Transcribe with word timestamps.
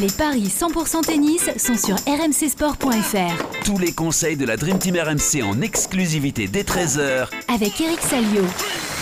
Les 0.00 0.06
paris 0.06 0.44
100% 0.44 1.02
tennis 1.02 1.50
sont 1.58 1.76
sur 1.76 1.96
rmcsport.fr. 2.06 3.64
Tous 3.66 3.76
les 3.76 3.92
conseils 3.92 4.34
de 4.34 4.46
la 4.46 4.56
Dream 4.56 4.78
Team 4.78 4.96
RMC 4.96 5.42
en 5.42 5.60
exclusivité 5.60 6.48
dès 6.48 6.62
13h 6.62 7.28
Avec 7.54 7.78
Eric 7.82 8.00
Salio. 8.00 8.42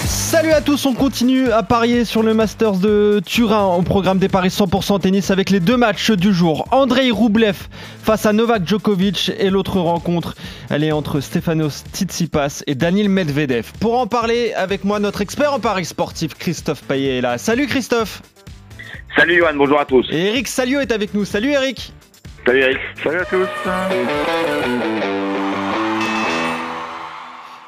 Salut 0.04 0.50
à 0.50 0.60
tous, 0.60 0.86
on 0.86 0.94
continue 0.94 1.52
à 1.52 1.62
parier 1.62 2.04
sur 2.04 2.24
le 2.24 2.34
Masters 2.34 2.78
de 2.78 3.20
Turin 3.24 3.76
au 3.76 3.82
programme 3.82 4.18
des 4.18 4.28
paris 4.28 4.48
100% 4.48 5.00
tennis 5.00 5.30
avec 5.30 5.50
les 5.50 5.60
deux 5.60 5.76
matchs 5.76 6.10
du 6.10 6.34
jour. 6.34 6.66
Andrei 6.72 7.12
Roublev 7.12 7.68
face 8.02 8.26
à 8.26 8.32
Novak 8.32 8.66
Djokovic 8.66 9.30
et 9.38 9.50
l'autre 9.50 9.78
rencontre, 9.78 10.34
elle 10.68 10.82
est 10.82 10.92
entre 10.92 11.20
Stefanos 11.20 11.84
Tsitsipas 11.92 12.62
et 12.66 12.74
Daniel 12.74 13.08
Medvedev. 13.08 13.70
Pour 13.78 14.00
en 14.00 14.08
parler 14.08 14.52
avec 14.54 14.82
moi, 14.84 14.98
notre 14.98 15.20
expert 15.20 15.52
en 15.52 15.60
paris 15.60 15.84
sportif 15.84 16.34
Christophe 16.34 16.82
Payet 16.82 17.18
est 17.18 17.20
là. 17.20 17.38
Salut 17.38 17.68
Christophe 17.68 18.22
Salut 19.16 19.38
Johan, 19.38 19.54
bonjour 19.54 19.80
à 19.80 19.84
tous. 19.84 20.06
Et 20.10 20.26
Eric 20.26 20.48
Salio 20.48 20.80
est 20.80 20.92
avec 20.92 21.14
nous. 21.14 21.24
Salut 21.24 21.50
Eric 21.50 21.92
Salut 22.46 22.60
Eric. 22.60 22.78
Salut 23.02 23.18
à 23.18 23.24
tous. 23.24 23.48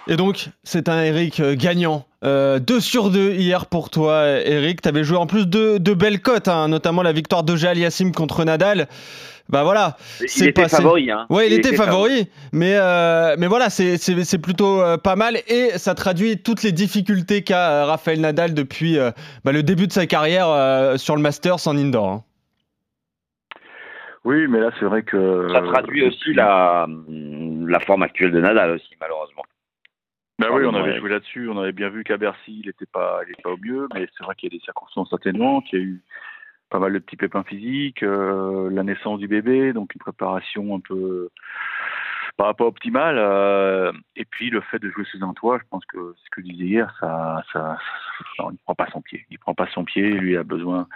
Et 0.06 0.16
donc, 0.16 0.48
c'est 0.64 0.88
un 0.88 1.02
Eric 1.02 1.40
euh, 1.40 1.54
gagnant. 1.56 2.06
2 2.22 2.28
euh, 2.28 2.80
sur 2.80 3.10
2 3.10 3.34
hier 3.34 3.66
pour 3.66 3.90
toi, 3.90 4.24
Eric. 4.44 4.82
Tu 4.82 4.88
avais 4.88 5.04
joué 5.04 5.16
en 5.16 5.26
plus 5.26 5.46
de, 5.46 5.78
de 5.78 5.94
belles 5.94 6.20
cotes, 6.20 6.48
hein, 6.48 6.68
notamment 6.68 7.02
la 7.02 7.12
victoire 7.12 7.44
de 7.44 7.64
Aliassim 7.64 8.12
contre 8.12 8.44
Nadal. 8.44 8.88
Bah 9.50 9.64
voilà. 9.64 9.96
Il 10.36 10.48
était 10.48 10.68
favori. 10.68 11.10
Hein. 11.10 11.26
Ouais, 11.28 11.48
il, 11.48 11.52
était, 11.52 11.74
favori, 11.74 12.28
Mais, 12.52 12.74
euh, 12.76 13.34
mais 13.38 13.46
voilà, 13.46 13.68
c'est 13.70 14.42
plutôt 14.42 14.80
pas 15.02 15.16
mal 15.16 15.36
et 15.48 15.70
ça 15.76 15.94
traduit 15.94 16.42
toutes 16.42 16.62
les 16.62 16.72
difficultés 16.72 17.42
qu'a 17.42 17.84
Rafael 17.84 18.20
Nadal 18.20 18.54
depuis 18.54 18.96
bah, 19.44 19.52
le 19.52 19.62
début 19.62 19.86
de 19.86 19.92
sa 19.92 20.06
carrière 20.06 20.98
sur 20.98 21.16
le 21.16 21.22
Masters 21.22 21.66
en 21.66 21.76
indoor. 21.76 22.08
Hein. 22.08 22.24
Oui, 24.24 24.46
mais 24.48 24.60
là, 24.60 24.70
c'est 24.78 24.84
vrai 24.84 25.02
que. 25.02 25.48
Ça 25.52 25.62
traduit 25.62 26.06
aussi 26.06 26.34
la, 26.34 26.86
la 27.08 27.80
forme 27.80 28.02
actuelle 28.02 28.32
de 28.32 28.40
Nadal 28.40 28.72
aussi, 28.72 28.94
malheureusement. 29.00 29.42
Ben 30.38 30.48
oui, 30.52 30.64
on 30.64 30.74
avait 30.74 30.98
joué 30.98 31.10
là-dessus. 31.10 31.48
On 31.48 31.58
avait 31.58 31.72
bien 31.72 31.90
vu 31.90 32.02
qu'à 32.02 32.16
Bercy, 32.16 32.60
il 32.60 32.66
n'était 32.66 32.86
pas, 32.86 33.20
il 33.28 33.42
pas 33.42 33.50
au 33.50 33.58
mieux, 33.58 33.88
mais 33.94 34.08
c'est 34.16 34.24
vrai 34.24 34.34
qu'il 34.34 34.50
y 34.50 34.56
a 34.56 34.58
des 34.58 34.64
circonstances 34.64 35.12
atténuantes. 35.12 35.64
Il 35.72 35.78
y 35.78 35.82
a 35.82 35.84
eu 35.84 36.02
pas 36.70 36.78
mal 36.78 36.92
de 36.92 36.98
petits 36.98 37.16
pépins 37.16 37.42
physiques, 37.44 38.02
euh, 38.02 38.70
la 38.70 38.82
naissance 38.82 39.18
du 39.18 39.28
bébé, 39.28 39.72
donc 39.72 39.94
une 39.94 40.00
préparation 40.00 40.76
un 40.76 40.80
peu 40.80 41.28
pas, 42.36 42.54
pas 42.54 42.64
optimale. 42.64 43.16
Euh, 43.18 43.92
et 44.16 44.24
puis 44.24 44.50
le 44.50 44.60
fait 44.60 44.78
de 44.78 44.90
jouer 44.90 45.04
sous 45.04 45.22
un 45.24 45.34
toit, 45.34 45.58
je 45.58 45.68
pense 45.68 45.84
que 45.86 46.14
ce 46.16 46.30
que 46.30 46.40
je 46.42 46.46
disais 46.46 46.64
hier, 46.64 46.96
ça, 47.00 47.42
ça, 47.52 47.78
ça, 48.36 48.44
il 48.50 48.58
prend 48.58 48.74
pas 48.74 48.88
son 48.92 49.02
pied. 49.02 49.26
Il 49.30 49.38
prend 49.38 49.54
pas 49.54 49.66
son 49.74 49.84
pied. 49.84 50.02
Lui 50.10 50.32
il 50.32 50.36
a 50.36 50.44
besoin, 50.44 50.86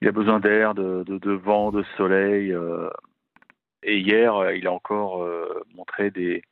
il 0.00 0.08
a 0.08 0.12
besoin 0.12 0.40
d'air, 0.40 0.74
de, 0.74 1.04
de, 1.04 1.18
de, 1.18 1.32
vent, 1.32 1.70
de 1.70 1.84
soleil. 1.96 2.52
Euh, 2.52 2.90
et 3.82 3.98
hier, 3.98 4.52
il 4.52 4.66
a 4.66 4.72
encore 4.72 5.26
montré 5.74 6.10
des 6.10 6.42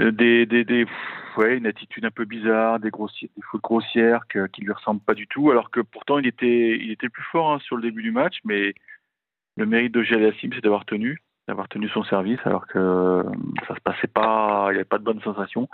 euh, 0.00 0.10
des, 0.10 0.44
des, 0.46 0.64
des 0.64 0.86
ouais, 1.36 1.56
une 1.56 1.66
attitude 1.66 2.04
un 2.04 2.10
peu 2.10 2.24
bizarre, 2.24 2.80
des, 2.80 2.90
grossiers, 2.90 3.30
des 3.36 3.42
fautes 3.42 3.62
grossières 3.62 4.26
qui 4.28 4.60
lui 4.62 4.72
ressemblent 4.72 5.00
pas 5.00 5.14
du 5.14 5.26
tout, 5.26 5.50
alors 5.50 5.70
que 5.70 5.80
pourtant 5.80 6.18
il 6.18 6.26
était, 6.26 6.76
il 6.76 6.90
était 6.90 7.08
plus 7.08 7.24
fort 7.24 7.52
hein, 7.52 7.58
sur 7.60 7.76
le 7.76 7.82
début 7.82 8.02
du 8.02 8.12
match, 8.12 8.38
mais 8.44 8.74
le 9.56 9.66
mérite 9.66 9.92
de 9.92 10.02
Sim, 10.04 10.50
c'est 10.54 10.62
d'avoir 10.62 10.84
tenu, 10.84 11.18
d'avoir 11.48 11.68
tenu 11.68 11.88
son 11.88 12.04
service, 12.04 12.40
alors 12.44 12.66
que 12.66 12.78
euh, 12.78 13.22
ça 13.68 13.74
se 13.74 13.80
passait 13.80 14.08
pas, 14.08 14.66
il 14.70 14.72
n'y 14.72 14.76
avait 14.76 14.84
pas 14.84 14.98
de 14.98 15.04
bonne 15.04 15.20
sensation. 15.20 15.68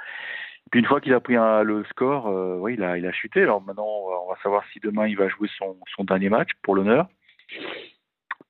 Puis 0.70 0.80
une 0.80 0.86
fois 0.86 1.00
qu'il 1.00 1.14
a 1.14 1.20
pris 1.20 1.34
le 1.34 1.84
score, 1.90 2.28
euh, 2.28 2.56
oui, 2.58 2.74
il 2.74 2.84
a, 2.84 3.12
chuté. 3.12 3.42
Alors 3.42 3.62
maintenant, 3.62 3.86
on 3.86 4.30
va 4.30 4.38
savoir 4.42 4.62
si 4.72 4.78
demain 4.78 5.08
il 5.08 5.16
va 5.16 5.28
jouer 5.28 5.48
son, 5.58 5.76
son 5.96 6.04
dernier 6.04 6.28
match 6.28 6.50
pour 6.62 6.74
l'honneur 6.74 7.08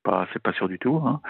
pas, 0.03 0.27
c'est 0.33 0.41
pas 0.41 0.53
sûr 0.53 0.67
du 0.67 0.79
tout. 0.79 1.01
Hein. 1.05 1.21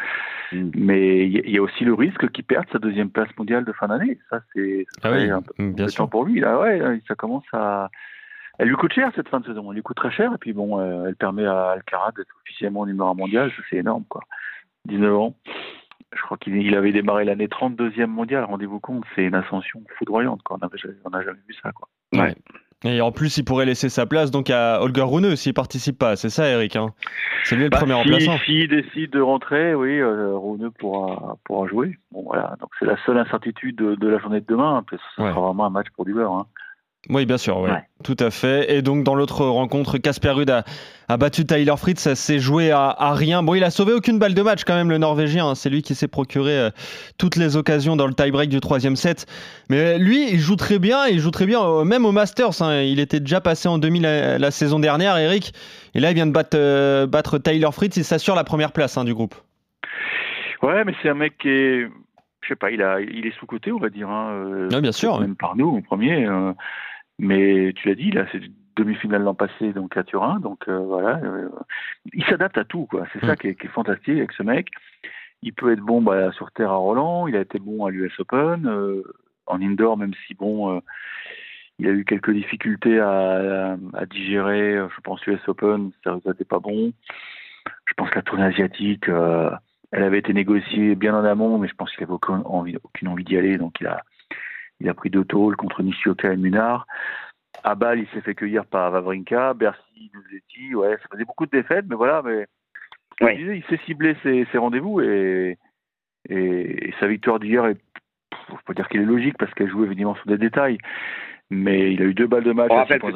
Mais 0.53 1.27
il 1.27 1.49
y, 1.49 1.57
a 1.57 1.61
aussi 1.61 1.85
le 1.85 1.93
risque 1.93 2.29
qu'il 2.31 2.43
perde 2.43 2.65
sa 2.71 2.79
deuxième 2.79 3.09
place 3.09 3.29
mondiale 3.37 3.63
de 3.65 3.71
fin 3.71 3.87
d'année. 3.87 4.19
Ça, 4.29 4.41
c'est 4.53 4.85
ah 5.03 5.11
oui, 5.11 5.29
un 5.29 5.41
peu 5.41 5.53
bien 5.57 5.87
sûr. 5.87 6.09
pour 6.09 6.25
lui. 6.25 6.39
Là, 6.39 6.59
ouais, 6.59 7.01
ça 7.07 7.15
commence 7.15 7.45
à. 7.53 7.89
Elle 8.59 8.67
lui 8.67 8.75
coûte 8.75 8.93
cher 8.93 9.11
cette 9.15 9.29
fin 9.29 9.39
de 9.39 9.45
saison. 9.45 9.71
Elle 9.71 9.75
lui 9.75 9.83
coûte 9.83 9.97
très 9.97 10.11
cher. 10.11 10.33
Et 10.33 10.37
puis 10.37 10.53
bon, 10.53 10.79
euh, 10.79 11.05
elle 11.07 11.15
permet 11.15 11.45
à 11.45 11.71
Alcaraz 11.71 12.11
d'être 12.17 12.35
officiellement 12.43 12.85
numéro 12.85 13.09
un 13.09 13.13
mondial. 13.13 13.51
C'est 13.69 13.77
énorme, 13.77 14.03
quoi. 14.09 14.21
19 14.85 15.15
ans. 15.15 15.35
Je 16.13 16.21
crois 16.21 16.37
qu'il 16.37 16.75
avait 16.75 16.91
démarré 16.91 17.23
l'année 17.23 17.47
32e 17.47 18.07
mondiale. 18.07 18.43
Rendez-vous 18.43 18.79
compte, 18.79 19.05
c'est 19.15 19.23
une 19.23 19.35
ascension 19.35 19.81
foudroyante. 19.97 20.43
Quoi. 20.43 20.59
On 21.05 21.09
n'a 21.09 21.23
jamais 21.23 21.39
vu 21.47 21.55
ça. 21.63 21.71
Quoi. 21.71 21.87
Ouais. 22.13 22.35
Et 22.83 22.99
en 22.99 23.11
plus, 23.11 23.37
il 23.37 23.43
pourrait 23.43 23.65
laisser 23.65 23.89
sa 23.89 24.05
place 24.05 24.31
donc 24.31 24.49
à 24.49 24.81
Holger 24.81 25.03
Rune 25.03 25.35
s'il 25.35 25.53
participe 25.53 25.99
pas. 25.99 26.15
C'est 26.15 26.29
ça, 26.29 26.47
Eric. 26.47 26.75
Hein 26.75 26.93
c'est 27.43 27.55
lui 27.55 27.63
le 27.63 27.69
bah, 27.69 27.77
premier 27.77 27.93
remplaçant. 27.93 28.37
S'il 28.39 28.67
décide 28.67 29.11
de 29.11 29.21
rentrer, 29.21 29.75
oui, 29.75 29.99
euh, 29.99 30.35
Rune 30.35 30.71
pourra, 30.79 31.37
pourra 31.43 31.67
jouer. 31.67 31.97
Bon, 32.11 32.23
voilà. 32.23 32.55
Donc 32.59 32.69
c'est 32.79 32.85
la 32.85 32.97
seule 33.05 33.17
incertitude 33.17 33.75
de, 33.75 34.07
la 34.07 34.17
journée 34.19 34.41
de 34.41 34.45
demain. 34.47 34.83
Ce 34.89 34.97
sera 35.15 35.31
vraiment 35.31 35.65
un 35.65 35.69
match 35.69 35.87
pour 35.95 36.05
du 36.05 36.13
beurre. 36.13 36.33
Hein. 36.33 36.47
Oui, 37.09 37.25
bien 37.25 37.37
sûr, 37.37 37.59
ouais. 37.59 37.71
tout 38.03 38.15
à 38.19 38.29
fait. 38.29 38.71
Et 38.71 38.83
donc, 38.83 39.03
dans 39.03 39.15
l'autre 39.15 39.43
rencontre, 39.43 39.97
Casper 39.97 40.29
Ruud 40.29 40.49
a, 40.51 41.17
battu 41.17 41.45
Tyler 41.45 41.73
Fritz. 41.75 41.99
Ça 41.99 42.13
s'est 42.13 42.37
joué 42.37 42.69
à, 42.69 43.13
rien. 43.13 43.41
Bon, 43.41 43.55
il 43.55 43.63
a 43.63 43.71
sauvé 43.71 43.91
aucune 43.91 44.19
balle 44.19 44.35
de 44.35 44.41
match, 44.43 44.63
quand 44.65 44.75
même, 44.75 44.89
le 44.89 44.99
Norvégien. 44.99 45.47
Hein. 45.47 45.55
C'est 45.55 45.71
lui 45.71 45.81
qui 45.81 45.95
s'est 45.95 46.07
procuré 46.07 46.57
euh, 46.57 46.69
toutes 47.17 47.37
les 47.37 47.57
occasions 47.57 47.95
dans 47.95 48.05
le 48.05 48.13
tie-break 48.13 48.49
du 48.49 48.59
troisième 48.59 48.95
set. 48.95 49.25
Mais 49.69 49.97
lui, 49.97 50.31
il 50.31 50.39
joue 50.39 50.55
très 50.55 50.77
bien. 50.77 51.07
Il 51.07 51.19
joue 51.19 51.31
très 51.31 51.47
bien, 51.47 51.63
euh, 51.63 51.83
même 51.83 52.05
au 52.05 52.11
Masters. 52.11 52.61
Hein. 52.61 52.81
Il 52.81 52.99
était 52.99 53.19
déjà 53.19 53.41
passé 53.41 53.67
en 53.67 53.79
demi 53.79 53.99
la, 53.99 54.51
saison 54.51 54.79
dernière, 54.79 55.17
Eric. 55.17 55.53
Et 55.95 55.99
là, 55.99 56.11
il 56.11 56.13
vient 56.13 56.27
de 56.27 56.31
battre, 56.31 56.55
euh, 56.55 57.07
battre 57.07 57.39
Tyler 57.39 57.71
Fritz. 57.71 57.97
Il 57.97 58.03
s'assure 58.03 58.35
la 58.35 58.43
première 58.43 58.73
place 58.73 58.95
hein, 58.97 59.05
du 59.05 59.15
groupe. 59.15 59.33
Ouais, 60.61 60.83
mais 60.85 60.93
c'est 61.01 61.09
un 61.09 61.15
mec 61.15 61.37
qui 61.39 61.49
est 61.49 61.87
je 62.43 62.47
sais 62.47 62.55
pas, 62.55 62.71
il, 62.71 62.81
a, 62.81 62.99
il 62.99 63.27
est 63.27 63.37
sous-côté, 63.37 63.71
on 63.71 63.77
va 63.77 63.89
dire. 63.89 64.09
Hein, 64.09 64.67
bien 64.81 64.91
sûr. 64.91 65.19
Même 65.19 65.35
par 65.35 65.55
nous, 65.55 65.77
en 65.77 65.81
premier. 65.81 66.27
Mais 67.21 67.71
tu 67.75 67.87
l'as 67.87 67.93
dit, 67.93 68.09
là, 68.09 68.25
c'est 68.31 68.41
demi-finale 68.75 69.21
l'an 69.21 69.35
passé, 69.35 69.73
donc 69.73 69.95
à 69.95 70.03
Turin. 70.03 70.39
Donc 70.39 70.67
euh, 70.67 70.79
voilà, 70.79 71.19
euh, 71.23 71.49
il 72.13 72.25
s'adapte 72.25 72.57
à 72.57 72.65
tout, 72.65 72.87
quoi. 72.87 73.05
C'est 73.13 73.23
ça 73.23 73.33
mm. 73.33 73.35
qui 73.35 73.47
est, 73.49 73.67
fantastique 73.67 74.17
avec 74.17 74.31
ce 74.31 74.41
mec. 74.41 74.69
Il 75.43 75.53
peut 75.53 75.71
être 75.71 75.81
bon 75.81 76.01
bah, 76.01 76.31
sur 76.31 76.51
terre 76.51 76.71
à 76.71 76.77
Roland, 76.77 77.27
il 77.27 77.35
a 77.35 77.41
été 77.41 77.59
bon 77.59 77.85
à 77.85 77.91
l'US 77.91 78.11
Open, 78.19 78.65
euh, 78.65 79.03
en 79.45 79.61
indoor, 79.61 79.97
même 79.97 80.13
si 80.25 80.33
bon, 80.33 80.81
il 81.77 81.87
a 81.87 81.91
eu 81.91 82.05
quelques 82.05 82.31
difficultés 82.31 82.99
à, 82.99 83.77
à, 83.93 84.05
digérer. 84.07 84.77
Je 84.77 85.01
pense 85.01 85.23
l'US 85.27 85.47
Open, 85.47 85.91
ça 86.03 86.17
n'était 86.25 86.43
pas 86.45 86.59
bon. 86.59 86.91
Je 87.85 87.93
pense 87.93 88.09
que 88.09 88.15
la 88.15 88.23
tournée 88.23 88.45
asiatique, 88.45 89.07
elle 89.07 90.03
avait 90.03 90.19
été 90.19 90.33
négociée 90.33 90.95
bien 90.95 91.15
en 91.15 91.23
amont, 91.23 91.59
mais 91.59 91.67
je 91.67 91.75
pense 91.75 91.91
qu'il 91.91 92.01
n'avait 92.01 92.13
aucune 92.13 92.41
envie, 92.45 92.77
aucune 92.83 93.09
envie 93.09 93.23
d'y 93.23 93.37
aller, 93.37 93.57
donc 93.57 93.79
il 93.79 93.85
a 93.85 94.03
il 94.81 94.89
a 94.89 94.93
pris 94.93 95.09
deux 95.09 95.23
tôles 95.23 95.55
contre 95.55 95.83
Nishioka 95.83 96.31
et 96.31 96.37
Munard. 96.37 96.87
À 97.63 97.75
Bâle, 97.75 97.99
il 97.99 98.07
s'est 98.07 98.21
fait 98.21 98.35
cueillir 98.35 98.65
par 98.65 98.91
Vavrinka. 98.91 99.53
Bercy, 99.53 100.11
nous 100.13 100.21
dit, 100.55 100.75
ouais, 100.75 100.97
ça 101.01 101.07
faisait 101.11 101.25
beaucoup 101.25 101.45
de 101.45 101.51
défaites, 101.51 101.85
mais 101.87 101.95
voilà, 101.95 102.21
mais 102.23 102.47
il 103.21 103.63
s'est 103.69 103.79
ciblé 103.85 104.15
ses, 104.23 104.45
rendez-vous 104.57 105.01
et, 105.01 105.57
et, 106.29 106.93
sa 106.99 107.07
victoire 107.07 107.39
d'hier 107.39 107.65
est, 107.65 107.77
je 108.49 108.55
peux 108.65 108.73
dire 108.73 108.87
qu'il 108.89 109.01
est 109.01 109.05
logique 109.05 109.37
parce 109.37 109.53
qu'elle 109.53 109.69
jouait 109.69 109.85
évidemment 109.85 110.15
sur 110.15 110.25
des 110.25 110.37
détails, 110.37 110.79
mais 111.49 111.93
il 111.93 112.01
a 112.01 112.05
eu 112.05 112.13
deux 112.13 112.27
balles 112.27 112.43
de 112.43 112.53
match. 112.53 112.69
On 112.71 112.75
rappelle 112.75 113.01
que 113.01 113.11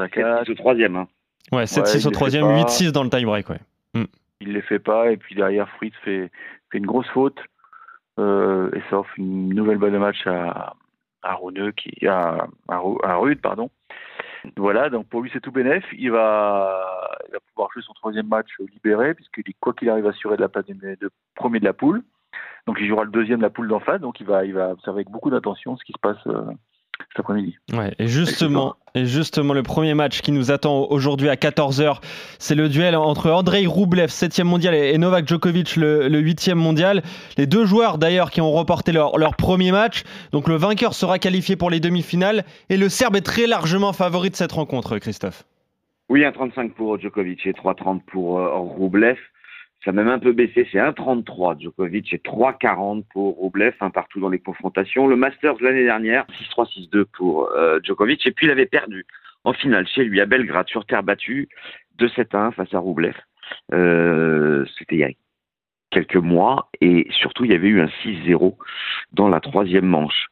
c'est 0.45 0.51
au 0.51 0.55
troisième. 0.55 0.95
Hein. 0.95 1.07
Ouais, 1.51 1.63
7-6 1.63 2.07
au 2.07 2.11
troisième, 2.11 2.45
8-6 2.45 2.91
dans 2.91 3.03
le 3.03 3.09
tie-break, 3.09 3.49
ouais. 3.49 3.59
Mm. 3.93 4.05
Il 4.41 4.53
les 4.53 4.61
fait 4.61 4.79
pas 4.79 5.11
et 5.11 5.17
puis 5.17 5.33
derrière 5.33 5.69
Fritz 5.77 5.93
fait, 6.03 6.29
fait 6.71 6.77
une 6.77 6.85
grosse 6.85 7.07
faute 7.07 7.39
euh, 8.19 8.69
et 8.75 8.81
ça 8.89 8.99
offre 8.99 9.13
une 9.17 9.53
nouvelle 9.53 9.77
balle 9.77 9.93
de 9.93 9.97
match 9.97 10.27
à, 10.27 10.75
à 11.25 11.33
Runeux, 11.35 11.71
qui 11.71 12.07
à, 12.07 12.47
à, 12.69 13.15
Rude, 13.15 13.41
pardon. 13.41 13.69
Voilà, 14.57 14.89
donc 14.89 15.07
pour 15.07 15.21
lui 15.21 15.31
c'est 15.33 15.41
tout 15.41 15.51
bénef. 15.51 15.83
Il 15.97 16.11
va, 16.11 16.79
pouvoir 17.53 17.71
jouer 17.73 17.81
son 17.81 17.93
troisième 17.93 18.27
match 18.27 18.49
libéré, 18.59 19.13
puisqu'il 19.15 19.43
quoi 19.59 19.73
qu'il 19.73 19.89
arrive 19.89 20.07
assurer 20.07 20.37
de 20.37 20.41
la 20.41 20.49
place 20.49 20.65
de, 20.65 21.09
premier 21.35 21.59
de 21.59 21.65
la 21.65 21.73
poule. 21.73 22.03
Donc 22.67 22.77
il 22.79 22.87
jouera 22.87 23.03
le 23.03 23.11
deuxième 23.11 23.39
de 23.39 23.43
la 23.43 23.49
poule 23.49 23.67
d'en 23.67 23.79
face, 23.79 24.01
donc 24.01 24.19
il 24.19 24.25
va, 24.25 24.45
il 24.45 24.53
va 24.53 24.69
observer 24.69 24.99
avec 24.99 25.09
beaucoup 25.09 25.29
d'attention 25.29 25.77
ce 25.77 25.83
qui 25.83 25.93
se 25.93 25.99
passe 25.99 26.27
euh, 26.27 26.45
cet 27.15 27.21
après-midi. 27.21 27.57
Ouais, 27.73 27.93
et 27.97 28.07
justement, 28.07 28.75
et 28.93 29.05
justement, 29.05 29.53
le 29.53 29.63
premier 29.63 29.93
match 29.93 30.21
qui 30.21 30.31
nous 30.31 30.51
attend 30.51 30.87
aujourd'hui 30.89 31.29
à 31.29 31.35
14h, 31.35 32.01
c'est 32.39 32.55
le 32.55 32.67
duel 32.67 32.95
entre 32.95 33.31
Andrei 33.31 33.65
Roublev, 33.65 34.09
7e 34.09 34.43
mondial, 34.43 34.75
et 34.75 34.97
Novak 34.97 35.27
Djokovic, 35.27 35.77
le, 35.77 36.09
8e 36.09 36.55
mondial. 36.55 37.03
Les 37.37 37.47
deux 37.47 37.65
joueurs 37.65 37.97
d'ailleurs 37.97 38.31
qui 38.31 38.41
ont 38.41 38.51
reporté 38.51 38.91
leur, 38.91 39.17
leur, 39.17 39.35
premier 39.35 39.71
match. 39.71 40.03
Donc 40.31 40.47
le 40.47 40.55
vainqueur 40.55 40.93
sera 40.93 41.19
qualifié 41.19 41.55
pour 41.55 41.69
les 41.69 41.79
demi-finales. 41.79 42.43
Et 42.69 42.77
le 42.77 42.89
Serbe 42.89 43.15
est 43.15 43.21
très 43.21 43.47
largement 43.47 43.93
favori 43.93 44.29
de 44.29 44.35
cette 44.35 44.51
rencontre, 44.51 44.97
Christophe. 44.97 45.45
Oui, 46.09 46.21
1,35 46.21 46.71
pour 46.71 46.99
Djokovic 46.99 47.47
et 47.47 47.53
3,30 47.53 48.01
pour 48.05 48.39
euh, 48.39 48.49
Roublev. 48.57 49.17
Ça 49.85 49.91
a 49.91 49.93
même 49.93 50.07
un 50.07 50.17
peu 50.17 50.31
baissé, 50.31 50.67
c'est 50.71 50.79
1,33 50.79 51.61
Djokovic 51.61 52.11
et 52.11 52.17
3,40 52.17 53.03
pour 53.13 53.35
Roublev, 53.35 53.75
un 53.81 53.91
partout 53.91 54.19
dans 54.19 54.29
les 54.29 54.39
confrontations. 54.39 55.05
Le 55.05 55.15
Masters 55.15 55.61
l'année 55.61 55.83
dernière, 55.83 56.25
6-3, 56.57 56.89
6-2 56.89 57.05
pour 57.05 57.51
euh, 57.51 57.79
Djokovic. 57.83 58.25
Et 58.25 58.31
puis 58.31 58.47
il 58.47 58.49
avait 58.49 58.65
perdu 58.65 59.05
en 59.43 59.53
finale 59.53 59.87
chez 59.87 60.03
lui 60.03 60.19
à 60.21 60.25
Belgrade 60.25 60.67
sur 60.67 60.87
terre 60.87 61.03
battue, 61.03 61.49
2-7-1 61.99 62.51
face 62.53 62.73
à 62.73 62.79
Roublev. 62.79 63.13
C'était 63.69 64.95
il 64.95 65.15
quelques 65.95 66.17
mois 66.17 66.69
et 66.81 67.07
surtout 67.11 67.45
il 67.45 67.51
y 67.51 67.55
avait 67.55 67.69
eu 67.69 67.79
un 67.79 67.89
6-0 68.03 68.57
dans 69.13 69.29
la 69.29 69.39
troisième 69.39 69.85
manche. 69.85 70.27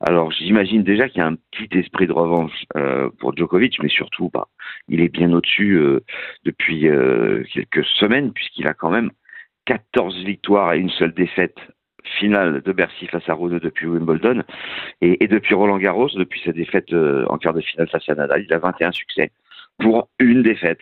Alors 0.00 0.30
j'imagine 0.32 0.82
déjà 0.82 1.08
qu'il 1.08 1.18
y 1.18 1.24
a 1.24 1.28
un 1.28 1.36
petit 1.50 1.78
esprit 1.78 2.06
de 2.06 2.12
revanche 2.12 2.52
euh, 2.76 3.08
pour 3.18 3.34
Djokovic, 3.34 3.82
mais 3.82 3.88
surtout 3.88 4.28
bah, 4.34 4.48
il 4.88 5.00
est 5.00 5.08
bien 5.08 5.32
au-dessus 5.32 5.78
euh, 5.78 6.00
depuis 6.44 6.88
euh, 6.88 7.42
quelques 7.50 7.86
semaines 7.98 8.32
puisqu'il 8.32 8.66
a 8.66 8.74
quand 8.74 8.90
même 8.90 9.10
14 9.64 10.24
victoires 10.24 10.74
et 10.74 10.78
une 10.78 10.90
seule 10.90 11.14
défaite 11.14 11.56
finale 12.18 12.60
de 12.60 12.72
Bercy 12.72 13.06
face 13.06 13.26
à 13.30 13.34
Rune 13.34 13.60
depuis 13.60 13.86
Wimbledon 13.86 14.42
et, 15.00 15.24
et, 15.24 15.28
depuis 15.28 15.54
Roland 15.54 15.78
Garros, 15.78 16.10
depuis 16.10 16.42
sa 16.44 16.52
défaite 16.52 16.92
en 16.92 17.38
quart 17.38 17.54
de 17.54 17.62
finale 17.62 17.88
face 17.88 18.08
à 18.08 18.14
Nadal, 18.14 18.44
il 18.46 18.52
a 18.52 18.58
21 18.58 18.92
succès 18.92 19.30
pour 19.78 20.10
une 20.18 20.42
défaite. 20.42 20.80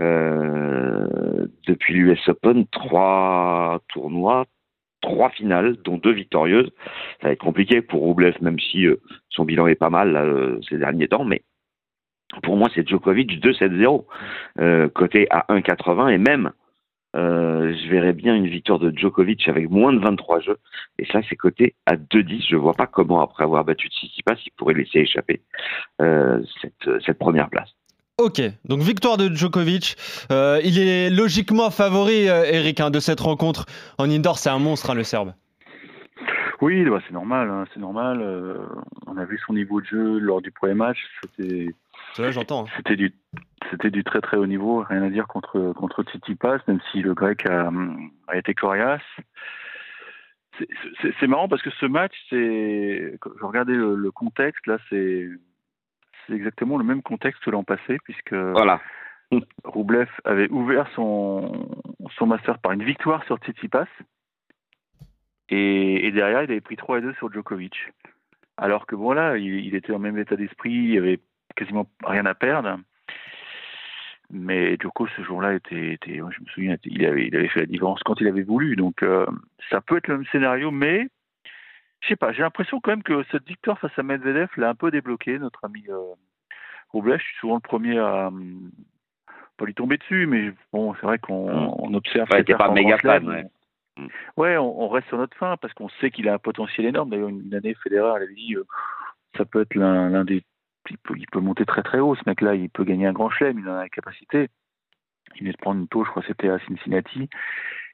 Euh, 0.00 1.46
depuis 1.66 1.94
l'US 1.94 2.28
Open, 2.28 2.66
trois 2.68 3.80
tournois, 3.88 4.46
trois 5.00 5.30
finales, 5.30 5.76
dont 5.84 5.96
deux 5.96 6.12
victorieuses. 6.12 6.70
Ça 7.20 7.28
va 7.28 7.32
être 7.32 7.40
compliqué 7.40 7.82
pour 7.82 8.02
Roublev, 8.02 8.36
même 8.40 8.60
si 8.60 8.86
euh, 8.86 9.00
son 9.28 9.44
bilan 9.44 9.66
est 9.66 9.74
pas 9.74 9.90
mal 9.90 10.16
euh, 10.16 10.60
ces 10.68 10.78
derniers 10.78 11.08
temps, 11.08 11.24
mais 11.24 11.42
pour 12.42 12.56
moi, 12.56 12.68
c'est 12.74 12.86
Djokovic 12.86 13.42
2-7-0, 13.42 14.90
côté 14.92 15.26
à 15.30 15.46
1,80 15.48 16.12
et 16.12 16.18
même 16.18 16.52
je 17.14 17.88
verrais 17.88 18.12
bien 18.12 18.36
une 18.36 18.46
victoire 18.46 18.78
de 18.78 18.92
Djokovic 18.94 19.48
avec 19.48 19.70
moins 19.70 19.94
de 19.94 19.98
23 19.98 20.40
jeux. 20.40 20.58
Et 20.98 21.06
ça, 21.06 21.20
c'est 21.26 21.36
côté 21.36 21.74
à 21.86 21.96
2-10. 21.96 22.46
Je 22.50 22.56
vois 22.56 22.74
pas 22.74 22.86
comment, 22.86 23.22
après 23.22 23.44
avoir 23.44 23.64
battu 23.64 23.88
Tsitsipas, 23.88 24.36
il 24.44 24.52
pourrait 24.58 24.74
laisser 24.74 24.98
échapper 24.98 25.40
cette, 25.98 27.00
cette 27.00 27.18
première 27.18 27.48
place. 27.48 27.77
Ok, 28.20 28.42
donc 28.64 28.80
victoire 28.80 29.16
de 29.16 29.32
Djokovic. 29.32 29.96
Euh, 30.32 30.60
il 30.64 30.76
est 30.80 31.08
logiquement 31.08 31.70
favori, 31.70 32.28
euh, 32.28 32.42
Eric, 32.46 32.80
hein, 32.80 32.90
de 32.90 32.98
cette 32.98 33.20
rencontre. 33.20 33.66
En 33.96 34.10
indoor, 34.10 34.38
c'est 34.38 34.50
un 34.50 34.58
monstre, 34.58 34.90
hein, 34.90 34.94
le 34.94 35.04
Serbe. 35.04 35.34
Oui, 36.60 36.84
bah, 36.84 36.98
c'est 37.06 37.14
normal, 37.14 37.48
hein, 37.48 37.64
c'est 37.72 37.78
normal. 37.78 38.20
Euh, 38.20 38.58
on 39.06 39.16
a 39.18 39.24
vu 39.24 39.38
son 39.46 39.52
niveau 39.52 39.80
de 39.80 39.86
jeu 39.86 40.18
lors 40.18 40.42
du 40.42 40.50
premier 40.50 40.74
match. 40.74 40.98
C'était, 41.22 41.68
j'entends. 42.32 42.66
C'était 42.76 42.96
du, 42.96 43.14
c'était 43.70 43.90
du 43.92 44.02
très 44.02 44.20
très 44.20 44.36
haut 44.36 44.48
niveau. 44.48 44.82
Rien 44.82 45.04
à 45.04 45.10
dire 45.10 45.28
contre 45.28 45.72
contre 45.74 46.02
Tsitsipas, 46.02 46.58
même 46.66 46.80
si 46.90 47.02
le 47.02 47.14
Grec 47.14 47.46
a, 47.46 47.70
été 48.34 48.52
coriace. 48.52 49.00
C'est, 51.20 51.28
marrant 51.28 51.46
parce 51.46 51.62
que 51.62 51.70
ce 51.70 51.86
match, 51.86 52.14
c'est, 52.30 53.16
je 53.38 53.44
regardais 53.44 53.74
le 53.74 54.10
contexte 54.10 54.66
là, 54.66 54.78
c'est 54.90 55.28
c'est 56.28 56.34
exactement 56.34 56.76
le 56.76 56.84
même 56.84 57.02
contexte 57.02 57.42
que 57.42 57.50
l'an 57.50 57.64
passé, 57.64 57.98
puisque 58.04 58.34
voilà. 58.34 58.80
Roublev 59.64 60.08
avait 60.24 60.48
ouvert 60.50 60.88
son, 60.94 61.68
son 62.16 62.26
master 62.26 62.58
par 62.58 62.72
une 62.72 62.84
victoire 62.84 63.24
sur 63.24 63.38
Tsitsipas. 63.38 63.86
Et, 65.50 66.06
et, 66.06 66.10
derrière, 66.12 66.42
il 66.42 66.50
avait 66.50 66.60
pris 66.60 66.76
3 66.76 66.98
et 66.98 67.02
2 67.02 67.14
sur 67.14 67.32
Djokovic. 67.32 67.92
Alors 68.56 68.86
que 68.86 68.96
bon, 68.96 69.12
là, 69.12 69.36
il, 69.36 69.74
était 69.74 69.92
dans 69.92 69.98
le 69.98 70.04
même 70.04 70.18
état 70.18 70.36
d'esprit, 70.36 70.72
il 70.72 70.98
avait 70.98 71.20
quasiment 71.56 71.88
rien 72.04 72.26
à 72.26 72.34
perdre. 72.34 72.78
Mais 74.30 74.76
Djoko, 74.78 75.06
ce 75.08 75.22
jour-là, 75.22 75.54
était, 75.54 75.94
était, 75.94 76.16
je 76.16 76.40
me 76.40 76.46
souviens, 76.52 76.76
il 76.84 77.04
avait, 77.06 77.26
il 77.26 77.36
avait 77.36 77.48
fait 77.48 77.60
la 77.60 77.66
différence 77.66 78.02
quand 78.02 78.20
il 78.20 78.28
avait 78.28 78.42
voulu. 78.42 78.76
Donc, 78.76 79.02
euh, 79.02 79.26
ça 79.70 79.80
peut 79.80 79.96
être 79.96 80.08
le 80.08 80.18
même 80.18 80.26
scénario, 80.26 80.70
mais 80.70 81.08
je 82.00 82.08
sais 82.08 82.16
pas, 82.16 82.32
j'ai 82.32 82.42
l'impression 82.42 82.80
quand 82.80 82.92
même 82.92 83.02
que 83.02 83.24
cette 83.30 83.46
victoire 83.46 83.78
face 83.78 83.96
à 83.98 84.02
Medvedev 84.02 84.48
l'a 84.56 84.70
un 84.70 84.74
peu 84.74 84.90
débloqué, 84.90 85.38
notre 85.38 85.64
ami 85.64 85.84
euh, 85.88 86.14
Je 86.94 87.18
suis 87.18 87.36
souvent 87.40 87.56
le 87.56 87.60
premier 87.60 87.98
à 87.98 88.30
pas 89.58 89.66
lui 89.66 89.74
tomber 89.74 89.98
dessus, 89.98 90.26
mais 90.26 90.52
bon, 90.72 90.94
c'est 90.94 91.06
vrai 91.06 91.18
qu'on 91.18 91.90
mm. 91.90 91.94
observe. 91.94 92.28
Ouais, 92.32 92.44
pas 92.44 92.70
méga 92.70 92.96
fan, 92.98 93.28
ouais. 93.28 93.44
Ouais, 94.36 94.56
on, 94.56 94.88
reste 94.88 95.08
sur 95.08 95.18
notre 95.18 95.36
fin 95.36 95.56
parce 95.56 95.74
qu'on 95.74 95.88
sait 96.00 96.12
qu'il 96.12 96.28
a 96.28 96.34
un 96.34 96.38
potentiel 96.38 96.86
énorme. 96.86 97.10
D'ailleurs, 97.10 97.30
une, 97.30 97.52
année, 97.52 97.74
Federer 97.82 98.14
avait 98.14 98.32
dit 98.32 98.54
euh, 98.54 98.64
ça 99.36 99.44
peut 99.44 99.62
être 99.62 99.74
l'un 99.74 100.24
des. 100.24 100.44
Il 100.90 100.96
peut, 100.98 101.14
il 101.18 101.26
peut, 101.26 101.40
monter 101.40 101.66
très 101.66 101.82
très 101.82 101.98
haut, 101.98 102.14
ce 102.14 102.22
mec-là, 102.26 102.54
il 102.54 102.70
peut 102.70 102.84
gagner 102.84 103.06
un 103.06 103.12
grand 103.12 103.28
chelem, 103.28 103.58
il 103.58 103.68
en 103.68 103.74
a 103.74 103.82
la 103.82 103.88
capacité. 103.90 104.48
Il 105.34 105.40
venait 105.40 105.52
de 105.52 105.58
prendre 105.58 105.80
une 105.80 105.88
touche, 105.88 106.06
je 106.06 106.10
crois 106.12 106.22
que 106.22 106.28
c'était 106.28 106.48
à 106.48 106.58
Cincinnati 106.60 107.28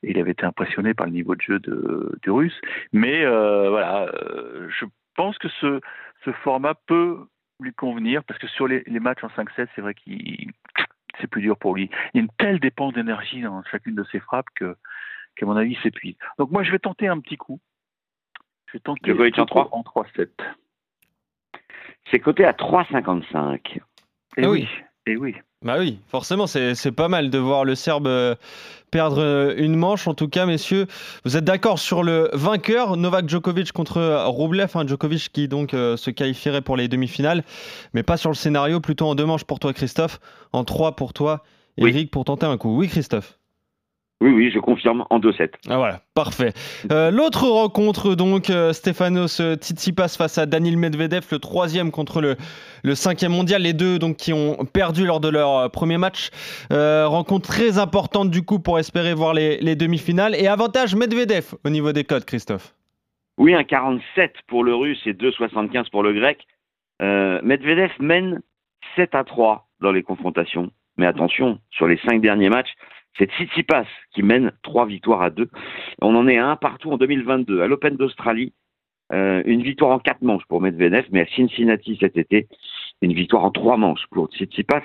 il 0.08 0.18
avait 0.18 0.32
été 0.32 0.44
impressionné 0.44 0.94
par 0.94 1.06
le 1.06 1.12
niveau 1.12 1.34
de 1.34 1.40
jeu 1.40 1.58
de, 1.58 2.18
du 2.22 2.30
russe. 2.30 2.60
Mais 2.92 3.24
euh, 3.24 3.70
voilà, 3.70 4.08
euh, 4.14 4.68
je 4.68 4.86
pense 5.16 5.38
que 5.38 5.48
ce, 5.60 5.80
ce 6.24 6.32
format 6.32 6.74
peut 6.86 7.18
lui 7.60 7.72
convenir 7.72 8.24
parce 8.24 8.38
que 8.40 8.48
sur 8.48 8.66
les, 8.66 8.82
les 8.86 9.00
matchs 9.00 9.22
en 9.22 9.28
5-7, 9.28 9.68
c'est 9.74 9.80
vrai 9.80 9.94
qu'il 9.94 10.50
c'est 11.20 11.28
plus 11.28 11.42
dur 11.42 11.56
pour 11.56 11.74
lui. 11.74 11.90
Il 12.12 12.18
y 12.18 12.20
a 12.20 12.22
une 12.22 12.30
telle 12.38 12.58
dépense 12.58 12.92
d'énergie 12.94 13.40
dans 13.40 13.62
chacune 13.64 13.94
de 13.94 14.04
ses 14.04 14.20
frappes 14.20 14.48
que 14.54 14.76
qu'à 15.36 15.46
mon 15.46 15.56
avis, 15.56 15.72
il 15.72 15.78
s'épuise. 15.78 16.16
Donc 16.38 16.50
moi, 16.50 16.62
je 16.62 16.70
vais 16.70 16.78
tenter 16.78 17.08
un 17.08 17.20
petit 17.20 17.36
coup. 17.36 17.60
Je 18.68 18.74
vais 18.74 18.80
tenter 18.80 19.12
en 19.40 19.46
3 19.46 19.68
en 19.72 19.82
3-7. 19.82 20.28
C'est 22.10 22.20
coté 22.20 22.44
à 22.44 22.52
3,55. 22.52 23.76
Et 23.76 23.80
eh 24.36 24.46
oui. 24.46 24.68
Et 25.06 25.12
eh 25.12 25.16
oui. 25.16 25.36
Bah 25.64 25.76
oui, 25.78 25.98
forcément, 26.08 26.46
c'est 26.46 26.92
pas 26.92 27.08
mal 27.08 27.30
de 27.30 27.38
voir 27.38 27.64
le 27.64 27.74
Serbe 27.74 28.06
euh, 28.06 28.34
perdre 28.90 29.22
euh, 29.22 29.54
une 29.56 29.76
manche. 29.76 30.06
En 30.06 30.12
tout 30.12 30.28
cas, 30.28 30.44
messieurs, 30.44 30.86
vous 31.24 31.38
êtes 31.38 31.44
d'accord 31.44 31.78
sur 31.78 32.02
le 32.02 32.28
vainqueur, 32.34 32.98
Novak 32.98 33.30
Djokovic 33.30 33.72
contre 33.72 34.26
Rublev, 34.26 34.70
hein, 34.74 34.86
Djokovic 34.86 35.32
qui 35.32 35.48
donc 35.48 35.72
euh, 35.72 35.96
se 35.96 36.10
qualifierait 36.10 36.60
pour 36.60 36.76
les 36.76 36.86
demi-finales, 36.86 37.44
mais 37.94 38.02
pas 38.02 38.18
sur 38.18 38.28
le 38.28 38.36
scénario, 38.36 38.80
plutôt 38.80 39.06
en 39.06 39.14
deux 39.14 39.24
manches 39.24 39.44
pour 39.44 39.58
toi, 39.58 39.72
Christophe, 39.72 40.20
en 40.52 40.64
trois 40.64 40.96
pour 40.96 41.14
toi, 41.14 41.42
Eric, 41.78 42.10
pour 42.10 42.26
tenter 42.26 42.44
un 42.44 42.58
coup. 42.58 42.76
Oui, 42.76 42.88
Christophe 42.88 43.38
oui, 44.20 44.30
oui, 44.30 44.50
je 44.50 44.58
confirme 44.58 45.04
en 45.10 45.18
2-7. 45.18 45.50
Ah 45.68 45.76
voilà, 45.76 46.00
parfait. 46.14 46.52
Euh, 46.90 47.10
l'autre 47.10 47.46
rencontre, 47.46 48.14
donc, 48.14 48.48
euh, 48.48 48.72
Stefanos 48.72 49.42
Tsitsipas 49.56 50.16
face 50.16 50.38
à 50.38 50.46
Daniil 50.46 50.78
Medvedev, 50.78 51.26
le 51.30 51.38
troisième 51.38 51.90
contre 51.90 52.20
le, 52.20 52.36
le 52.84 52.94
cinquième 52.94 53.32
mondial, 53.32 53.62
les 53.62 53.72
deux 53.72 53.98
donc 53.98 54.16
qui 54.16 54.32
ont 54.32 54.64
perdu 54.64 55.04
lors 55.04 55.20
de 55.20 55.28
leur 55.28 55.56
euh, 55.58 55.68
premier 55.68 55.98
match. 55.98 56.30
rencontre 56.70 57.48
très 57.48 57.78
importante 57.78 58.30
du 58.30 58.42
coup 58.42 58.60
pour 58.60 58.78
espérer 58.78 59.14
voir 59.14 59.34
les, 59.34 59.58
les 59.58 59.76
demi-finales. 59.76 60.34
Et 60.36 60.46
avantage 60.46 60.94
Medvedev 60.94 61.54
au 61.64 61.70
niveau 61.70 61.92
des 61.92 62.04
codes, 62.04 62.24
Christophe. 62.24 62.74
Oui, 63.36 63.52
un 63.52 63.64
47 63.64 64.32
pour 64.46 64.62
le 64.62 64.74
russe 64.74 65.00
et 65.06 65.12
2,75 65.12 65.90
pour 65.90 66.02
le 66.02 66.12
grec. 66.12 66.46
Medvedev 67.00 67.90
mène 67.98 68.40
7 68.96 69.14
à 69.14 69.24
3 69.24 69.68
dans 69.80 69.92
les 69.92 70.02
confrontations. 70.02 70.70
Mais 70.96 71.06
attention, 71.06 71.58
sur 71.70 71.88
les 71.88 71.98
cinq 72.06 72.20
derniers 72.20 72.48
matchs, 72.48 72.70
c'est 73.18 73.30
Tsitsipas 73.30 73.86
qui 74.12 74.22
mène 74.22 74.52
trois 74.62 74.86
victoires 74.86 75.22
à 75.22 75.30
deux. 75.30 75.48
On 76.00 76.14
en 76.14 76.26
est 76.28 76.38
à 76.38 76.48
un 76.48 76.56
partout 76.56 76.90
en 76.90 76.96
2022. 76.96 77.62
À 77.62 77.66
l'Open 77.66 77.96
d'Australie, 77.96 78.52
euh, 79.12 79.42
une 79.46 79.62
victoire 79.62 79.92
en 79.92 79.98
quatre 79.98 80.22
manches 80.22 80.44
pour 80.48 80.60
Medvedev, 80.60 81.06
mais 81.12 81.20
à 81.20 81.26
Cincinnati 81.26 81.96
cet 82.00 82.16
été, 82.16 82.48
une 83.02 83.12
victoire 83.12 83.44
en 83.44 83.50
trois 83.50 83.76
manches 83.76 84.06
pour 84.10 84.28
Tsitsipas, 84.28 84.82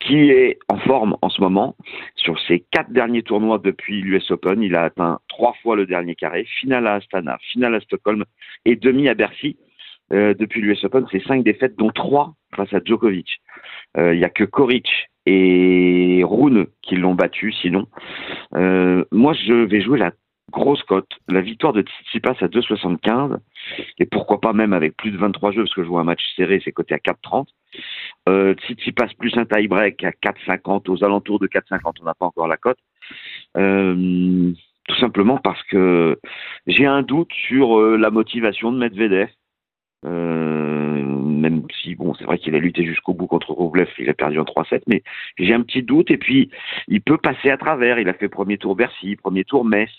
qui 0.00 0.30
est 0.30 0.58
en 0.68 0.76
forme 0.78 1.16
en 1.22 1.30
ce 1.30 1.40
moment. 1.40 1.76
Sur 2.16 2.38
ses 2.40 2.60
quatre 2.70 2.90
derniers 2.90 3.22
tournois 3.22 3.58
depuis 3.58 4.02
l'US 4.02 4.30
Open, 4.30 4.62
il 4.62 4.74
a 4.74 4.82
atteint 4.82 5.20
trois 5.28 5.54
fois 5.62 5.76
le 5.76 5.86
dernier 5.86 6.14
carré, 6.14 6.44
finale 6.60 6.86
à 6.86 6.94
Astana, 6.94 7.38
finale 7.52 7.76
à 7.76 7.80
Stockholm 7.80 8.24
et 8.64 8.76
demi 8.76 9.08
à 9.08 9.14
Bercy. 9.14 9.56
Euh, 10.12 10.34
depuis 10.34 10.60
l'US 10.60 10.84
Open, 10.84 11.06
c'est 11.10 11.24
cinq 11.24 11.44
défaites, 11.44 11.76
dont 11.76 11.90
trois 11.90 12.34
face 12.54 12.72
à 12.74 12.80
Djokovic. 12.84 13.40
Euh, 13.96 14.14
il 14.14 14.18
n'y 14.18 14.24
a 14.24 14.28
que 14.28 14.44
Koric 14.44 14.88
et 15.26 16.22
Rune 16.24 16.66
qui 16.82 16.96
l'ont 16.96 17.14
battu 17.14 17.52
sinon. 17.52 17.86
Euh, 18.54 19.04
moi, 19.10 19.32
je 19.34 19.52
vais 19.52 19.80
jouer 19.80 19.98
la 19.98 20.12
grosse 20.50 20.82
cote, 20.84 21.10
la 21.28 21.40
victoire 21.40 21.72
de 21.72 21.82
Tsitsipas 21.82 22.36
à 22.40 22.46
2,75 22.46 23.38
et 23.98 24.06
pourquoi 24.06 24.40
pas 24.40 24.52
même 24.52 24.72
avec 24.72 24.96
plus 24.96 25.10
de 25.10 25.16
23 25.16 25.52
jeux 25.52 25.62
parce 25.62 25.74
que 25.74 25.82
je 25.82 25.88
vois 25.88 26.02
un 26.02 26.04
match 26.04 26.22
serré, 26.36 26.60
c'est 26.64 26.72
coté 26.72 26.94
à 26.94 26.98
4,30. 26.98 27.46
Euh, 28.28 28.54
Tsitsipas 28.54 29.08
plus 29.18 29.36
un 29.36 29.46
tie 29.46 29.66
break 29.66 30.04
à 30.04 30.10
4,50 30.10 30.90
aux 30.90 31.02
alentours 31.04 31.40
de 31.40 31.46
4,50, 31.46 31.94
on 32.00 32.04
n'a 32.04 32.14
pas 32.14 32.26
encore 32.26 32.46
la 32.46 32.56
cote. 32.56 32.78
Euh, 33.56 34.52
tout 34.86 34.96
simplement 34.96 35.38
parce 35.38 35.62
que 35.64 36.18
j'ai 36.66 36.86
un 36.86 37.02
doute 37.02 37.32
sur 37.32 37.78
euh, 37.78 37.96
la 37.96 38.10
motivation 38.10 38.70
de 38.70 38.78
Medvedev. 38.78 39.28
Euh, 40.04 40.73
bon, 41.94 42.14
c'est 42.14 42.24
vrai 42.24 42.38
qu'il 42.38 42.54
a 42.54 42.58
lutté 42.58 42.84
jusqu'au 42.84 43.14
bout 43.14 43.26
contre 43.26 43.52
Roublev, 43.52 43.88
il 43.98 44.08
a 44.08 44.14
perdu 44.14 44.38
en 44.38 44.44
3-7, 44.44 44.82
mais 44.86 45.02
j'ai 45.38 45.54
un 45.54 45.62
petit 45.62 45.82
doute 45.82 46.10
et 46.10 46.18
puis 46.18 46.50
il 46.88 47.00
peut 47.00 47.18
passer 47.18 47.50
à 47.50 47.56
travers. 47.56 47.98
Il 47.98 48.08
a 48.08 48.14
fait 48.14 48.28
premier 48.28 48.58
tour 48.58 48.76
Bercy, 48.76 49.16
premier 49.16 49.44
tour 49.44 49.64
Metz. 49.64 49.90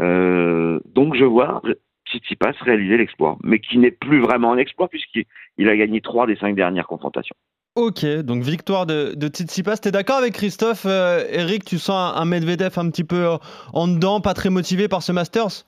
Euh, 0.00 0.80
donc 0.94 1.14
je 1.14 1.24
vois 1.24 1.62
Tsitsipas 2.06 2.52
réaliser 2.60 2.96
l'exploit, 2.96 3.36
mais 3.42 3.58
qui 3.58 3.78
n'est 3.78 3.90
plus 3.90 4.20
vraiment 4.20 4.52
un 4.52 4.58
exploit 4.58 4.88
puisqu'il 4.88 5.68
a 5.68 5.76
gagné 5.76 6.00
trois 6.00 6.26
des 6.26 6.36
cinq 6.36 6.54
dernières 6.54 6.86
confrontations. 6.86 7.36
Ok, 7.74 8.04
donc 8.22 8.42
victoire 8.42 8.86
de, 8.86 9.14
de 9.14 9.28
Tsitsipas. 9.28 9.76
T'es 9.76 9.92
d'accord 9.92 10.16
avec 10.16 10.34
Christophe 10.34 10.84
euh, 10.86 11.24
Eric, 11.30 11.64
tu 11.64 11.78
sens 11.78 12.12
un, 12.16 12.24
Medvedev 12.24 12.76
un 12.76 12.90
petit 12.90 13.04
peu 13.04 13.28
en 13.72 13.86
dedans, 13.86 14.20
pas 14.20 14.34
très 14.34 14.50
motivé 14.50 14.88
par 14.88 15.02
ce 15.02 15.12
Masters? 15.12 15.67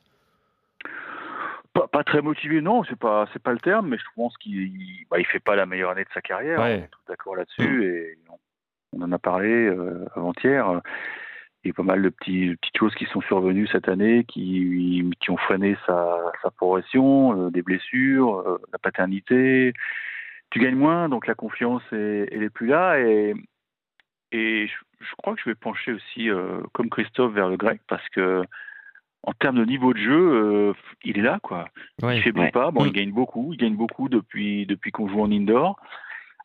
Pas, 1.72 2.04
très 2.04 2.22
motivé, 2.22 2.60
non, 2.60 2.84
c'est 2.84 2.98
pas 2.98 3.26
c'est 3.32 3.42
pas 3.42 3.52
le 3.52 3.58
terme, 3.58 3.88
mais 3.88 3.98
je 3.98 4.04
pense 4.16 4.36
qu'il 4.38 5.06
bah, 5.10 5.18
il 5.18 5.26
fait 5.26 5.40
pas 5.40 5.56
la 5.56 5.66
meilleure 5.66 5.90
année 5.90 6.04
de 6.04 6.12
sa 6.12 6.20
carrière. 6.20 6.60
On 6.60 6.66
est 6.66 6.90
d'accord 7.08 7.36
là-dessus. 7.36 7.62
Mm. 7.62 7.82
Et 7.82 8.18
on 8.92 9.02
en 9.02 9.12
a 9.12 9.18
parlé 9.18 9.68
avant-hier. 10.16 10.80
Il 11.62 11.68
y 11.68 11.70
a 11.70 11.74
pas 11.74 11.82
mal 11.82 12.02
de 12.02 12.08
petits, 12.08 12.56
petites 12.56 12.78
choses 12.78 12.94
qui 12.94 13.04
sont 13.06 13.20
survenues 13.20 13.66
cette 13.66 13.88
année 13.88 14.24
qui, 14.24 15.04
qui 15.20 15.30
ont 15.30 15.36
freiné 15.36 15.76
sa, 15.86 16.18
sa 16.42 16.50
progression, 16.50 17.50
des 17.50 17.62
blessures, 17.62 18.58
la 18.72 18.78
paternité. 18.78 19.74
Tu 20.50 20.58
gagnes 20.58 20.76
moins, 20.76 21.08
donc 21.08 21.26
la 21.26 21.34
confiance 21.34 21.82
est, 21.92 22.28
elle 22.32 22.42
est 22.42 22.50
plus 22.50 22.66
là. 22.66 22.98
Et, 22.98 23.34
et 24.32 24.68
je, 24.68 25.14
crois 25.18 25.34
que 25.34 25.40
je 25.44 25.50
vais 25.50 25.54
pencher 25.54 25.92
aussi, 25.92 26.28
comme 26.72 26.88
Christophe, 26.88 27.34
vers 27.34 27.48
le 27.48 27.58
grec 27.58 27.80
parce 27.86 28.08
que 28.08 28.42
en 29.22 29.32
termes 29.32 29.56
de 29.56 29.64
niveau 29.64 29.92
de 29.92 29.98
jeu, 29.98 30.32
euh, 30.32 30.72
il 31.04 31.18
est 31.18 31.22
là, 31.22 31.38
quoi. 31.42 31.66
Il 32.02 32.10
Il 32.10 32.22
faiblit 32.22 32.50
pas. 32.50 32.70
Bon, 32.70 32.84
il 32.84 32.90
mm. 32.90 32.94
gagne 32.94 33.12
beaucoup. 33.12 33.52
Il 33.52 33.58
gagne 33.58 33.76
beaucoup 33.76 34.08
depuis 34.08 34.66
depuis 34.66 34.90
qu'on 34.92 35.08
joue 35.08 35.20
en 35.20 35.30
indoor. 35.30 35.78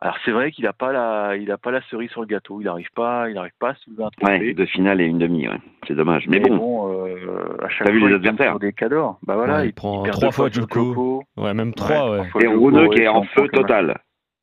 Alors 0.01 0.17
c'est 0.25 0.31
vrai 0.31 0.51
qu'il 0.51 0.65
n'a 0.65 0.73
pas 0.73 0.91
la, 0.91 1.37
il 1.37 1.49
a 1.51 1.57
pas 1.57 1.71
la 1.71 1.81
cerise 1.83 2.09
sur 2.11 2.21
le 2.21 2.27
gâteau. 2.27 2.59
Il 2.59 2.65
n'arrive 2.65 2.91
pas, 2.93 3.29
il 3.29 3.35
n'arrive 3.35 3.53
pas 3.59 3.69
à 3.69 3.75
soulever 3.75 4.03
un 4.03 4.09
trophée. 4.09 4.39
Ouais, 4.39 4.53
deux 4.53 4.65
finales 4.65 4.99
et 4.99 5.05
une 5.05 5.19
demi. 5.19 5.47
Ouais. 5.47 5.57
C'est 5.87 5.95
dommage. 5.95 6.27
Mais, 6.27 6.41
bon, 6.41 6.93
euh, 6.93 7.57
à 7.63 7.69
chaque 7.69 7.87
fois, 7.87 7.91
vu 7.91 8.07
les 8.07 8.15
adversaires 8.15 8.59
des 8.59 8.73
cadors. 8.73 9.19
Bah 9.25 9.35
voilà, 9.35 9.65
il, 9.65 9.73
prend 9.73 10.03
trois 10.03 10.31
fois 10.31 10.49
Joko. 10.49 11.23
Ouais, 11.37 11.53
même 11.53 11.73
trois. 11.73 12.11
Ouais. 12.11 12.27
Et 12.41 12.47
Rouneux 12.47 12.89
qui 12.89 13.01
est 13.01 13.07
en 13.07 13.23
feu 13.23 13.47
total. 13.47 13.97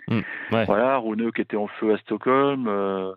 Mm. 0.09 0.21
Voilà, 0.51 0.97
Rouneux 0.97 1.33
qui 1.33 1.43
était 1.43 1.57
en 1.57 1.69
feu 1.69 1.93
à 1.93 1.99
Stockholm. 1.99 2.67
Euh, 2.67 3.13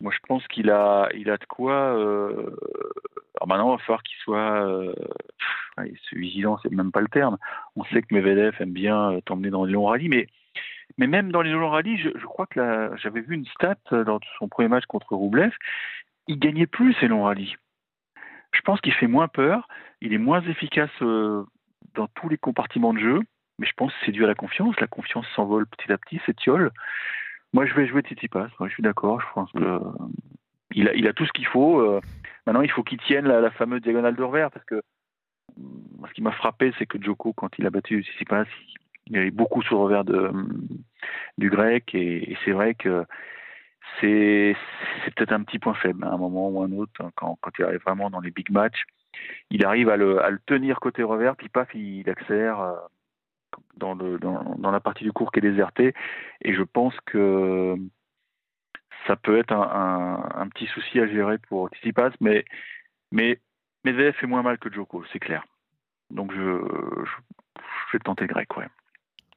moi, 0.00 0.12
je 0.14 0.18
pense 0.26 0.46
qu'il 0.48 0.70
a, 0.70 1.08
il 1.14 1.30
a 1.30 1.36
de 1.36 1.44
quoi. 1.46 1.72
Euh, 1.72 2.56
alors 3.40 3.48
maintenant, 3.48 3.74
il 3.74 3.78
va 3.78 3.84
falloir 3.84 4.02
qu'il 4.02 4.16
soit 4.18 4.66
euh... 4.66 4.94
vigilant, 6.12 6.58
c'est 6.62 6.70
même 6.70 6.92
pas 6.92 7.00
le 7.00 7.08
terme. 7.08 7.38
On 7.74 7.84
sait 7.84 8.02
que 8.02 8.14
Medvedev 8.14 8.54
aime 8.60 8.72
bien 8.72 9.12
euh, 9.12 9.20
t'emmener 9.22 9.48
dans 9.48 9.64
les 9.64 9.72
longs 9.72 9.86
rallyes, 9.86 10.10
mais, 10.10 10.26
mais 10.98 11.06
même 11.06 11.32
dans 11.32 11.40
les 11.40 11.50
longs 11.50 11.70
rallyes, 11.70 11.96
je, 11.96 12.26
crois 12.26 12.46
que 12.46 12.90
j'avais 13.02 13.22
vu 13.22 13.34
une 13.34 13.46
stat 13.46 13.76
euh, 13.92 14.04
lors 14.04 14.20
de 14.20 14.26
son 14.38 14.48
premier 14.48 14.68
match 14.68 14.84
contre 14.86 15.14
Roublev, 15.14 15.52
il 16.28 16.38
gagnait 16.38 16.66
plus 16.66 16.92
ces 17.00 17.08
longs 17.08 17.24
rallyes. 17.24 17.56
Je 18.52 18.60
pense 18.60 18.80
qu'il 18.82 18.92
fait 18.92 19.06
moins 19.06 19.28
peur, 19.28 19.68
il 20.02 20.12
est 20.12 20.18
moins 20.18 20.42
efficace 20.42 20.90
dans 21.00 22.08
tous 22.14 22.28
les 22.28 22.36
compartiments 22.36 22.92
de 22.92 22.98
jeu, 22.98 23.20
mais 23.58 23.66
je 23.66 23.72
pense 23.74 23.92
que 23.92 23.98
c'est 24.04 24.12
dû 24.12 24.24
à 24.24 24.26
la 24.26 24.34
confiance. 24.34 24.78
La 24.80 24.86
confiance 24.86 25.26
s'envole 25.34 25.66
petit 25.66 25.90
à 25.90 25.96
petit, 25.96 26.20
c'est 26.26 26.36
tiole. 26.36 26.72
Moi, 27.52 27.64
je 27.64 27.74
vais 27.74 27.86
jouer 27.86 28.02
Tsitsipas. 28.02 28.48
Moi, 28.58 28.68
je 28.68 28.74
suis 28.74 28.82
d'accord. 28.82 29.20
Je 29.20 29.26
pense 29.34 29.52
que 29.52 29.80
il 30.74 31.06
a, 31.08 31.12
tout 31.12 31.26
ce 31.26 31.32
qu'il 31.32 31.46
faut. 31.46 31.80
Euh, 31.80 32.00
maintenant, 32.50 32.62
il 32.62 32.70
faut 32.70 32.82
qu'il 32.82 32.98
tienne 32.98 33.28
la, 33.28 33.50
fameuse 33.52 33.80
diagonale 33.80 34.16
de 34.16 34.22
revers 34.24 34.50
parce 34.50 34.64
que 34.64 34.82
ce 35.56 36.12
qui 36.14 36.20
m'a 36.20 36.32
frappé, 36.32 36.72
c'est 36.78 36.86
que 36.86 37.00
Joko, 37.00 37.32
quand 37.32 37.56
il 37.58 37.66
a 37.66 37.70
battu 37.70 38.02
Tsitsipas, 38.02 38.44
il 39.06 39.16
y 39.16 39.18
avait 39.18 39.30
beaucoup 39.30 39.62
sur 39.62 39.76
le 39.76 39.82
revers 39.84 40.04
du 41.38 41.48
grec 41.48 41.94
et, 41.94 42.36
c'est 42.44 42.50
vrai 42.50 42.74
que 42.74 43.04
c'est 44.00 44.56
peut-être 45.14 45.32
un 45.32 45.44
petit 45.44 45.60
point 45.60 45.74
faible 45.74 46.04
à 46.04 46.10
un 46.10 46.16
moment 46.16 46.48
ou 46.48 46.60
un 46.62 46.72
autre 46.72 46.92
hein, 46.98 47.10
quand, 47.14 47.36
il 47.56 47.64
arrive 47.64 47.82
vraiment 47.82 48.10
dans 48.10 48.20
les 48.20 48.32
big 48.32 48.50
matchs. 48.50 48.82
Il 49.50 49.64
arrive 49.64 49.88
à 49.88 49.96
le, 49.96 50.20
tenir 50.44 50.80
côté 50.80 51.04
revers, 51.04 51.36
puis 51.36 51.48
paf, 51.48 51.72
il 51.74 52.08
accélère. 52.10 52.60
Euh, 52.60 52.74
dans, 53.76 53.96
dans, 53.96 54.70
la 54.70 54.80
partie 54.80 55.02
du 55.02 55.12
cours 55.12 55.32
qui 55.32 55.40
est 55.40 55.42
désertée. 55.42 55.92
Et 56.42 56.54
je 56.54 56.62
pense 56.62 56.94
que 57.06 57.74
ça 59.06 59.16
peut 59.16 59.38
être 59.38 59.52
un, 59.52 60.48
petit 60.54 60.66
souci 60.66 61.00
à 61.00 61.06
gérer 61.06 61.38
pour 61.38 61.68
Tsitsipas, 61.68 62.10
mais, 62.20 62.44
mais 63.12 63.38
Medvedev 63.84 64.14
fait 64.14 64.26
moins 64.26 64.42
mal 64.42 64.58
que 64.58 64.70
Djoko, 64.70 65.04
c'est 65.12 65.18
clair. 65.18 65.44
Donc 66.10 66.32
je, 66.32 66.38
je, 66.38 67.92
vais 67.92 67.98
tenter 68.00 68.22
le 68.26 68.34
grec, 68.34 68.56
ouais. 68.56 68.66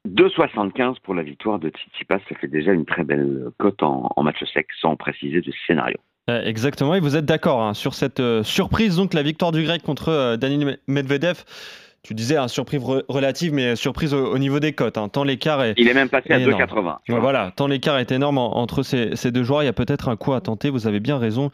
2,75 0.08 1.00
pour 1.02 1.14
la 1.14 1.24
victoire 1.24 1.60
de 1.60 1.70
Tsitsipas, 1.70 2.20
ça 2.28 2.36
fait 2.36 2.48
déjà 2.48 2.74
une 2.74 2.86
très 2.86 3.04
belle 3.04 3.50
cote 3.58 3.82
en, 3.84 4.12
match 4.22 4.44
sec, 4.54 4.68
sans 4.80 4.96
préciser 4.96 5.42
de 5.42 5.52
scénario. 5.66 5.98
Euh, 6.30 6.42
exactement, 6.44 6.96
et 6.96 7.00
vous 7.00 7.16
êtes 7.16 7.26
d'accord 7.26 7.62
hein, 7.62 7.74
sur 7.74 7.94
cette 7.94 8.20
euh, 8.20 8.44
surprise, 8.44 8.98
donc 8.98 9.14
la 9.14 9.24
victoire 9.24 9.52
du 9.52 9.64
grec 9.64 9.82
contre 9.82 10.10
euh, 10.10 10.38
Daniel 10.38 10.80
Medvedev 10.88 11.44
tu 12.04 12.14
disais 12.14 12.36
un 12.36 12.50
surprise 12.50 12.82
relative, 13.08 13.54
mais 13.54 13.78
surprise 13.78 14.14
au, 14.14 14.38
niveau 14.38 14.60
des 14.60 14.74
cotes. 14.74 14.98
Hein. 14.98 15.08
Tant 15.08 15.24
l'écart 15.24 15.64
est. 15.64 15.74
Il 15.78 15.88
est 15.88 15.94
même 15.94 16.10
passé 16.10 16.34
à 16.34 16.40
2,80. 16.40 16.98
voilà, 17.08 17.54
tant 17.56 17.68
l'écart 17.68 17.98
est 17.98 18.12
énorme 18.12 18.38
entre 18.40 18.84
ces, 18.84 19.32
deux 19.32 19.44
joueurs. 19.44 19.64
Il 19.64 19.68
y 19.68 19.70
a 19.70 19.74
peut-être 19.74 20.10
un 20.10 20.18
coup 20.18 20.34
à 20.34 20.42
tenter. 20.42 20.70
Vous 20.70 20.86
avez 20.86 21.00
bien 21.00 21.18
raison, 21.18 21.50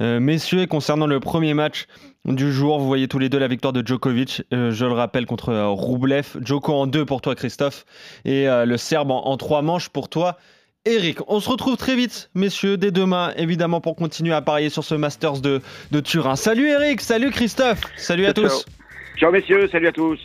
euh, 0.00 0.18
messieurs. 0.18 0.66
concernant 0.66 1.06
le 1.06 1.20
premier 1.20 1.54
match 1.54 1.86
du 2.24 2.52
jour, 2.52 2.80
vous 2.80 2.86
voyez 2.86 3.06
tous 3.06 3.20
les 3.20 3.28
deux 3.28 3.38
la 3.38 3.46
victoire 3.46 3.72
de 3.72 3.86
Djokovic. 3.86 4.42
Euh, 4.52 4.72
je 4.72 4.84
le 4.84 4.92
rappelle 4.92 5.24
contre 5.24 5.50
euh, 5.50 5.68
Roublev. 5.68 6.36
Djoko 6.40 6.72
en 6.72 6.88
deux 6.88 7.04
pour 7.04 7.20
toi, 7.20 7.36
Christophe, 7.36 7.84
et 8.24 8.46
le 8.46 8.76
Serbe 8.76 9.12
en, 9.12 9.36
trois 9.36 9.62
manches 9.62 9.88
pour 9.88 10.08
toi. 10.08 10.36
Eric, 10.84 11.18
on 11.28 11.38
se 11.38 11.48
retrouve 11.48 11.76
très 11.76 11.94
vite, 11.94 12.28
messieurs, 12.34 12.76
dès 12.76 12.90
demain, 12.90 13.32
évidemment, 13.36 13.80
pour 13.80 13.94
continuer 13.94 14.34
à 14.34 14.42
parier 14.42 14.68
sur 14.68 14.82
ce 14.82 14.96
Masters 14.96 15.40
de, 15.40 15.60
de 15.92 16.00
Turin. 16.00 16.34
Salut 16.34 16.66
Eric, 16.66 17.00
salut 17.00 17.30
Christophe, 17.30 17.82
salut 17.96 18.26
à 18.26 18.32
tous. 18.32 18.66
Ciao 19.16 19.30
messieurs, 19.30 19.68
salut 19.70 19.88
à 19.88 19.92
tous. 19.92 20.18